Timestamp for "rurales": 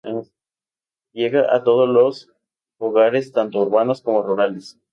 4.23-4.79